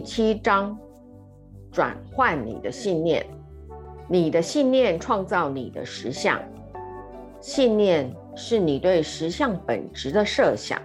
[0.00, 0.78] 第七章：
[1.70, 3.22] 转换你的信念。
[4.08, 6.40] 你的信念创造你的实相。
[7.38, 10.80] 信念是你对实相本质的设想。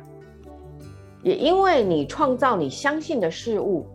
[1.24, 3.88] 也因为你创造你相信的事物，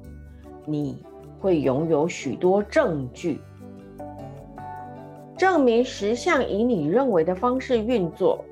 [0.64, 1.04] 你
[1.38, 3.38] 会拥有许多证据，
[5.36, 8.42] 证明实相以你认为的方式运作。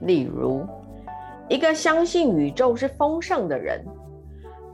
[0.00, 0.66] 例如，
[1.48, 3.84] 一个相信宇宙是丰盛的人，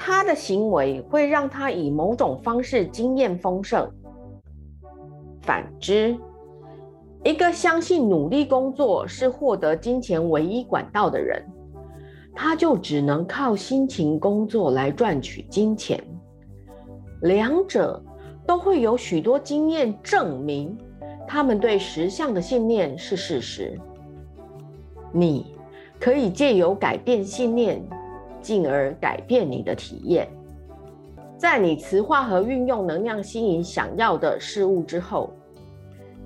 [0.07, 3.91] 他的行为会让他以某种方式经验丰盛。
[5.41, 6.15] 反之，
[7.23, 11.43] 一个相信努力工作是获得金钱唯一管道的人，
[12.35, 15.99] 他就只能靠辛勤工作来赚取金钱。
[17.23, 17.99] 两者
[18.47, 20.77] 都会有许多经验证明，
[21.27, 23.81] 他们对实相的信念是事实。
[25.13, 25.55] 你。
[26.01, 27.83] 可以借由改变信念，
[28.45, 30.29] 进而改变你的体验。
[31.39, 35.31] 在你磁化和运用能量吸引想要的事物之后，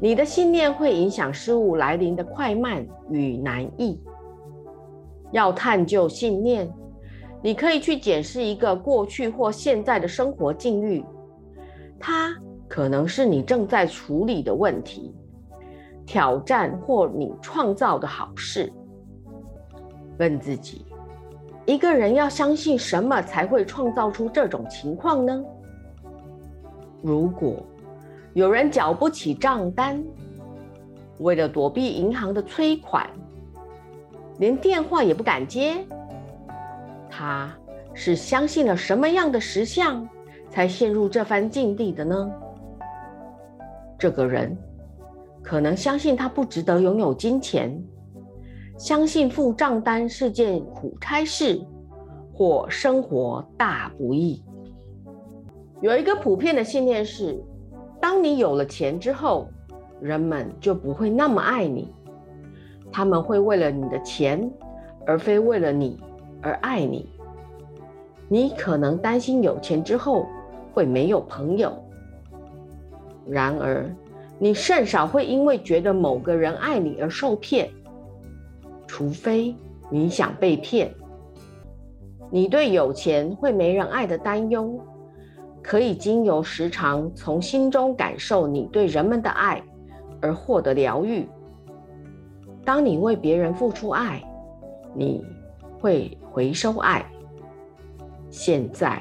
[0.01, 3.99] 你的信念会影响事物来临的快慢与难易。
[5.31, 6.69] 要探究信念，
[7.43, 11.05] 你可以去检视一个过去或现在的生活境遇，
[12.01, 12.35] 它
[12.69, 15.15] 可能是你正在处理的问题、
[16.07, 18.73] 挑战或你创造的好事。
[20.19, 20.85] 问自己：
[21.69, 25.45] 一个人要相信什么才会创造出这种情况呢？
[27.03, 27.63] 如果
[28.33, 30.03] 有人缴不起账单，
[31.19, 33.07] 为了躲避银行的催款，
[34.39, 35.85] 连电话也不敢接，
[37.11, 37.55] 他
[37.93, 40.09] 是相信了什么样的实相，
[40.49, 42.31] 才陷入这番境地的呢？
[43.99, 44.57] 这个人
[45.43, 47.79] 可能相信他不值得拥有金钱。
[48.79, 51.61] 相信付账单是件苦差事，
[52.33, 54.41] 或生活大不易。
[55.81, 57.43] 有一个普遍的信念是：
[58.01, 59.49] 当你有了钱之后，
[60.01, 61.93] 人们就不会那么爱你。
[62.93, 64.49] 他们会为了你的钱，
[65.05, 66.01] 而非为了你
[66.41, 67.09] 而爱你。
[68.29, 70.25] 你可能担心有钱之后
[70.73, 71.77] 会没有朋友。
[73.27, 73.93] 然而，
[74.39, 77.69] 你甚少会因为觉得某个人爱你而受骗。
[78.89, 79.55] 除非
[79.91, 80.93] 你想被骗，
[82.31, 84.81] 你对有钱会没人爱的担忧，
[85.63, 89.63] 可以经由时常从心中感受你对人们的爱
[90.21, 91.29] 而获得疗愈。
[92.65, 94.23] 当你为别人付出爱，
[94.95, 95.25] 你
[95.79, 97.07] 会回收爱。
[98.31, 99.01] 现在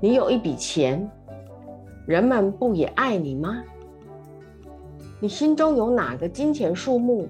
[0.00, 1.08] 你有一笔钱，
[2.06, 3.62] 人们不也爱你吗？
[5.20, 7.28] 你心中有哪个金钱数目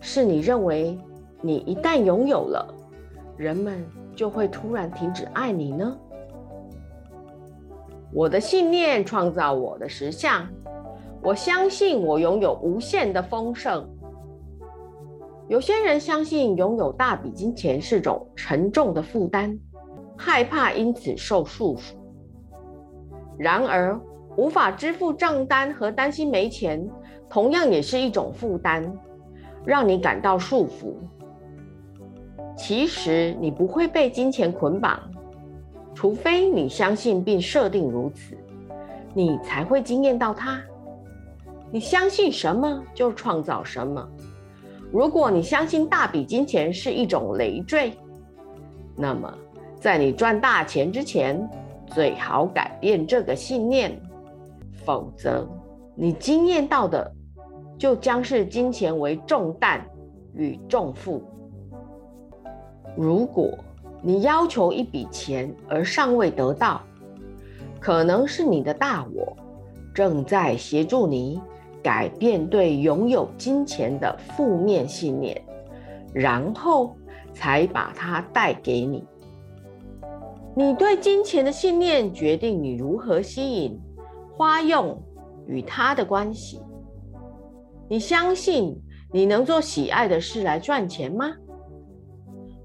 [0.00, 0.96] 是你认为？
[1.42, 2.74] 你一旦拥有了，
[3.36, 5.98] 人们就会突然停止爱你呢？
[8.12, 10.46] 我的信念创造我的实相，
[11.20, 13.88] 我相信我拥有无限的丰盛。
[15.48, 19.58] 有些人相信拥有大笔金钱是种沉重的负担，
[20.16, 21.94] 害怕因此受束缚。
[23.36, 23.98] 然而，
[24.36, 26.88] 无法支付账单和担心没钱，
[27.28, 28.96] 同样也是一种负担，
[29.64, 30.94] 让你感到束缚。
[32.56, 35.00] 其实你不会被金钱捆绑，
[35.94, 38.36] 除非你相信并设定如此，
[39.14, 40.60] 你才会惊艳到它。
[41.70, 44.06] 你相信什么就创造什么。
[44.92, 47.92] 如果你相信大笔金钱是一种累赘，
[48.94, 49.32] 那么
[49.80, 51.48] 在你赚大钱之前，
[51.86, 53.98] 最好改变这个信念，
[54.84, 55.48] 否则
[55.94, 57.10] 你惊艳到的
[57.78, 59.82] 就将是金钱为重担
[60.34, 61.24] 与重负。
[62.96, 63.50] 如果
[64.02, 66.80] 你要求一笔钱而尚未得到，
[67.80, 69.36] 可能是你的大我
[69.94, 71.40] 正在协助你
[71.82, 75.40] 改变对拥有金钱的负面信念，
[76.12, 76.94] 然后
[77.32, 79.04] 才把它带给你。
[80.54, 83.80] 你对金钱的信念决定你如何吸引、
[84.36, 85.00] 花用
[85.46, 86.60] 与它的关系。
[87.88, 88.78] 你相信
[89.10, 91.34] 你能做喜爱的事来赚钱吗？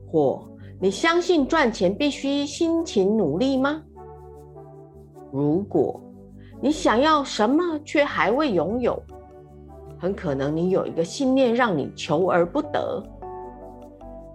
[0.10, 0.44] 或
[0.80, 3.82] 你相信赚钱必须辛勤努力吗？
[5.32, 6.00] 如果
[6.62, 9.02] 你想要什么却还未拥有，
[10.00, 13.04] 很可能你有一个信念让你求而不得。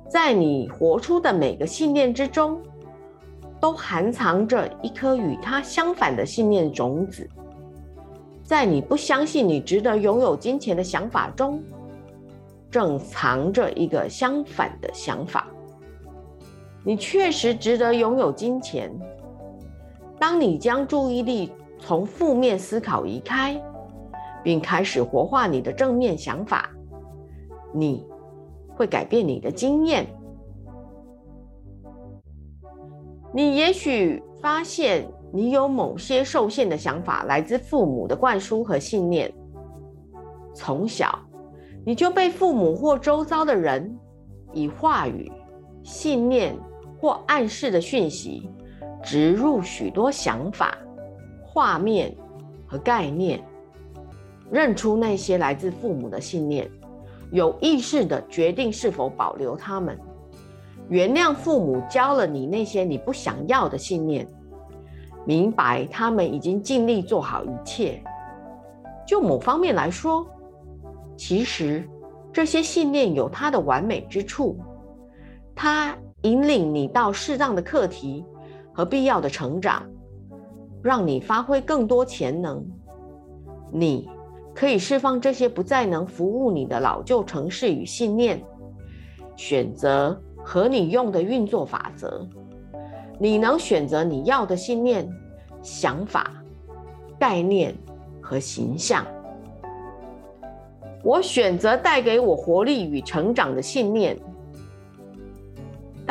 [0.09, 2.61] 在你活出的每个信念之中，
[3.59, 7.27] 都含藏着一颗与它相反的信念种子。
[8.43, 11.63] 在你不相信你值得拥有金钱的想法中，
[12.71, 15.49] 正藏着一个相反的想法。
[16.85, 18.93] 你确实值得拥有金钱，
[20.19, 23.61] 当你将注意力从负面思考移开，
[24.43, 26.69] 并开始活化你的正面想法，
[27.73, 28.05] 你
[28.75, 30.07] 会改变你的经验。
[33.33, 39.33] 你也许发现，你有某些受限的想法来自父母的灌输和信念。
[40.53, 41.19] 从小，
[41.87, 43.97] 你就被父母或周遭的人
[44.53, 45.33] 以话语、
[45.83, 46.55] 信念
[47.03, 48.49] 或暗示的讯息
[49.03, 50.79] 植入许多想法、
[51.43, 52.15] 画面
[52.65, 53.43] 和概念。
[54.53, 56.71] 认出那些来自父母的信念，
[57.33, 59.99] 有意识的决定是否保留他们。
[60.89, 64.25] 原谅父母教了你那些你不想要的信念，
[65.25, 68.01] 明白他们已经尽力做好一切。
[69.05, 70.25] 就某方面来说，
[71.17, 71.83] 其实
[72.33, 74.57] 这些信念有它的完美之处，
[75.55, 78.25] 它引领你到适当的课题
[78.73, 79.83] 和必要的成长，
[80.83, 82.65] 让你发挥更多潜能。
[83.71, 84.09] 你
[84.55, 88.43] 可以释放这些不再能服务你的老旧程式与信念，
[89.37, 90.21] 选择。
[90.45, 92.27] 和你用的运作法则，
[93.17, 95.09] 你能选择你要的信念、
[95.63, 96.33] 想法、
[97.17, 97.73] 概念
[98.21, 99.07] 和形象。
[101.05, 104.19] 我选择带给我活力与成长的信念。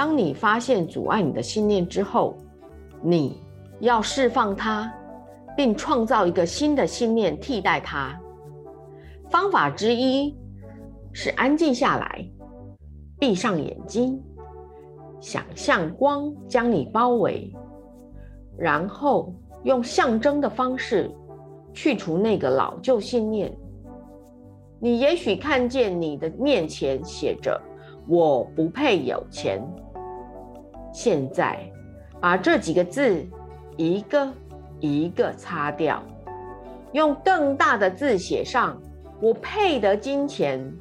[0.01, 2.35] 当你发现阻碍你的信念之后，
[3.03, 3.39] 你
[3.81, 4.91] 要释放它，
[5.55, 8.19] 并创造一个新的信念替代它。
[9.29, 10.35] 方法之一
[11.13, 12.27] 是安静下来。
[13.19, 14.19] 闭上眼睛，
[15.19, 17.55] 想象光将你包围，
[18.57, 19.31] 然后
[19.65, 21.11] 用象征的方式
[21.75, 23.55] 去除那个老旧信念。
[24.79, 27.61] 你也许看见你的面前写着
[28.09, 29.61] “我不配有钱”。
[30.93, 31.59] 现在，
[32.19, 33.25] 把这几个字
[33.77, 34.33] 一个
[34.79, 36.03] 一个擦掉，
[36.93, 38.79] 用更大的字写上
[39.21, 40.71] “我配得金钱”。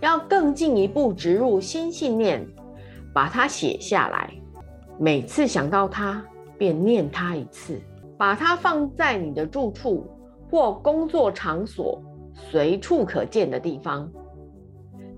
[0.00, 2.46] 要更进一步植入新信念，
[3.12, 4.32] 把它写下来。
[4.98, 6.24] 每次想到它，
[6.56, 7.80] 便念它一次。
[8.16, 10.06] 把它放在你的住处
[10.50, 11.98] 或工作场所
[12.34, 14.06] 随处可见的地方。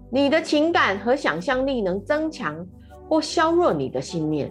[0.09, 2.65] 你的情感和想象力能增强
[3.13, 4.51] 或削弱你的信念。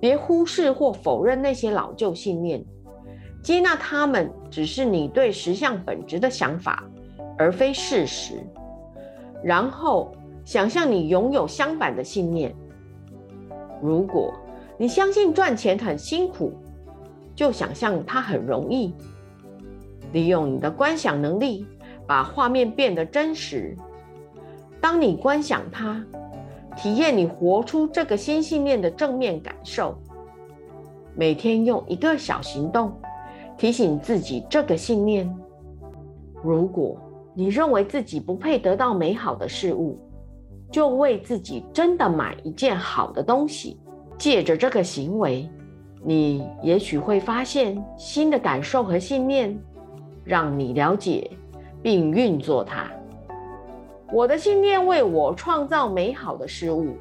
[0.00, 2.60] 别忽视或否认那些老旧信念，
[3.44, 6.82] 接纳它们只是你对实相本质的想法，
[7.38, 8.42] 而非事实。
[9.40, 10.10] 然后
[10.44, 12.52] 想象你拥有相反的信念。
[13.80, 14.34] 如果
[14.76, 16.52] 你相信赚钱很辛苦，
[17.36, 18.92] 就想象它很容易。
[20.10, 21.64] 利用你的观想能力，
[22.04, 23.76] 把画面变得真实。
[24.80, 26.04] 当你观想它，
[26.76, 29.96] 体验你活出这个新信念的正面感受。
[31.14, 32.92] 每天用一个小行动
[33.56, 35.32] 提醒自己这个信念。
[36.42, 36.96] 如果。
[37.36, 39.98] 你认为自己不配得到美好的事物，
[40.70, 43.76] 就为自己真的买一件好的东西。
[44.16, 45.50] 借着这个行为，
[46.04, 49.58] 你也许会发现新的感受和信念，
[50.22, 51.28] 让你了解
[51.82, 52.88] 并运作它。
[54.12, 56.94] 我的信念为我创造美好的事物。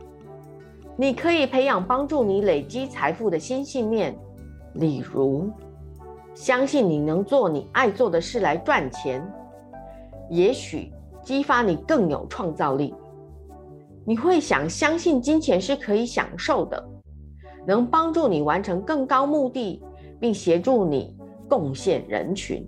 [0.96, 4.16] 你可以培养帮助你累积财富的新信念，
[4.74, 5.50] 例如，
[6.34, 9.28] 相信你能做你爱做的事来赚钱。
[10.30, 10.92] 也许
[11.22, 12.94] 激发你更有创造力。
[14.06, 16.84] 你会想相信金钱是可以享受的，
[17.66, 19.82] 能帮助你完成更高目的，
[20.20, 21.16] 并协助你
[21.50, 22.66] 贡献人群。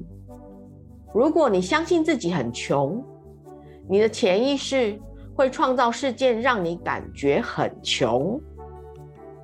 [1.14, 3.04] 如果你相信自己很穷，
[3.88, 5.00] 你的潜意识
[5.36, 8.40] 会创造事件让你感觉很穷。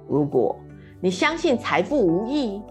[0.08, 0.56] 如果
[1.00, 2.62] 你相信财富无益，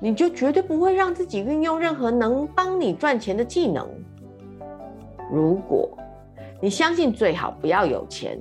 [0.00, 3.86] 你就绝对不会让自己运用任何能帮你赚钱的技能。
[5.30, 5.88] 如果
[6.60, 8.38] 你相信最好不要有钱，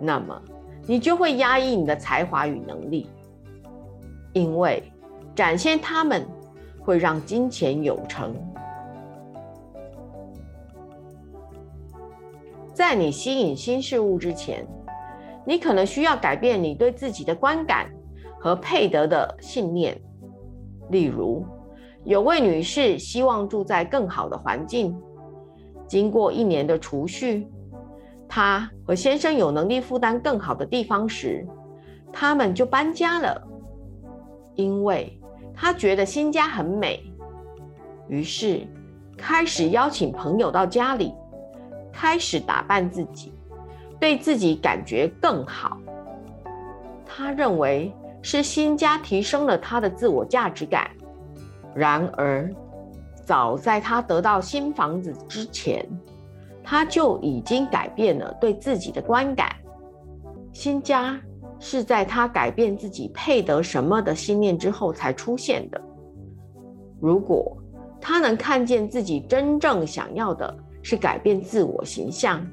[0.00, 0.40] 那么
[0.86, 3.08] 你就会压抑你的才华与能力，
[4.32, 4.82] 因为
[5.34, 6.26] 展现他们
[6.80, 8.34] 会让金钱有成。
[12.74, 14.66] 在你吸引新事物之前，
[15.46, 17.88] 你可能需要改变你对自己的观感
[18.40, 19.96] 和配得的信念。
[20.90, 21.46] 例如，
[22.02, 24.94] 有位女士希望住在更好的环境。
[25.86, 27.46] 经过一年的储蓄，
[28.28, 31.46] 她和先生有能力负担更好的地方时，
[32.12, 33.40] 他们就搬家了。
[34.56, 35.16] 因为
[35.54, 37.00] 她觉得新家很美，
[38.08, 38.66] 于是
[39.16, 41.14] 开始邀请朋友到家里，
[41.94, 43.32] 开始打扮自己，
[44.00, 45.78] 对自己感觉更好。
[47.06, 50.90] 他认为是新家提升了他的自我价值感。
[51.74, 52.50] 然而，
[53.24, 55.86] 早在他得到新房子之前，
[56.62, 59.54] 他就已经改变了对自己的观感。
[60.52, 61.18] 新家
[61.58, 65.80] 是在他改变自己配得什么的信念之后才出现的。
[67.00, 67.56] 如果
[68.00, 72.46] 他能看见自己真正想要的是改变自我形象，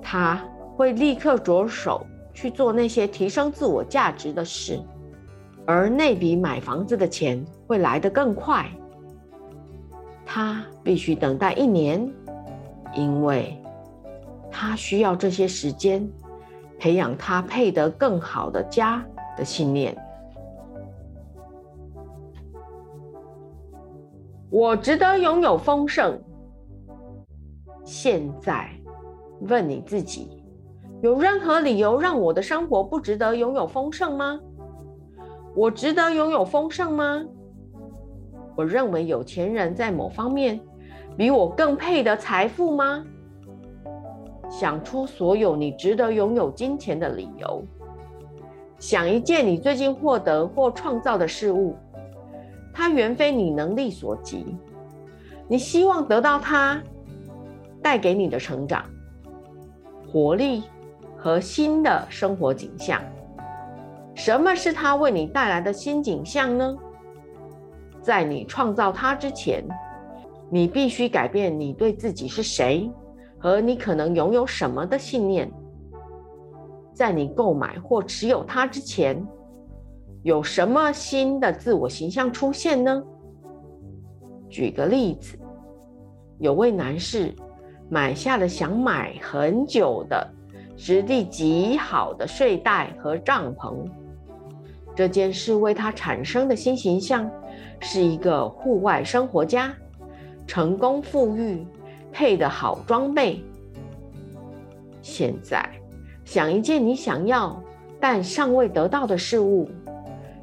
[0.00, 0.42] 他
[0.74, 4.80] 会立刻着手去做那些提升自我价值的事，
[5.66, 8.66] 而那笔买房子的钱会来得更快。
[10.24, 12.10] 他必须等待一年，
[12.94, 13.62] 因为
[14.50, 16.10] 他需要这些时间
[16.78, 19.04] 培养他配得更好的家
[19.36, 19.94] 的信念。
[24.48, 26.18] 我值得拥有丰盛。
[27.92, 28.70] 现在，
[29.48, 30.44] 问你自己：
[31.02, 34.38] 有任何理由让我的生活不值得拥有丰盛吗？
[35.56, 37.24] 我值得拥有丰盛吗？
[38.54, 40.60] 我认为有钱人在某方面
[41.16, 43.04] 比我更配得财富吗？
[44.48, 47.64] 想出所有你值得拥有金钱的理由。
[48.78, 51.74] 想一件你最近获得或创造的事物，
[52.72, 54.56] 它原非你能力所及。
[55.48, 56.80] 你希望得到它
[57.82, 58.84] 带给你的成长、
[60.06, 60.62] 活力
[61.16, 63.00] 和新的生活景象。
[64.14, 66.76] 什么是它为你带来的新景象呢？
[68.02, 69.64] 在你创造它之前，
[70.50, 72.90] 你必须改变你对自己是谁
[73.38, 75.50] 和你可能拥有什么的信念。
[76.92, 79.26] 在你购买或持有它之前，
[80.22, 83.02] 有什么新的自我形象出现呢？
[84.50, 85.38] 举个例子，
[86.38, 87.34] 有位男士
[87.90, 90.26] 买下了想买很久的
[90.76, 93.84] 质地极好的睡袋和帐篷，
[94.94, 97.30] 这件事为他产生的新形象。
[97.82, 99.72] 是一个户外生活家，
[100.46, 101.66] 成功富裕，
[102.12, 103.42] 配的好装备。
[105.00, 105.66] 现在，
[106.26, 107.58] 想一件你想要
[107.98, 109.66] 但尚未得到的事物，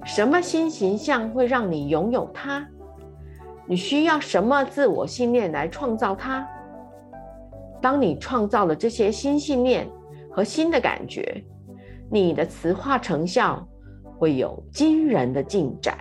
[0.04, 2.68] 什么新形象会让你拥有它？
[3.68, 6.48] 你需要什么自我信念来创造它？
[7.82, 9.88] 当你创造了这些新信念
[10.32, 11.44] 和新的感觉，
[12.10, 13.68] 你的磁化成效
[14.18, 15.98] 会有惊人的进展。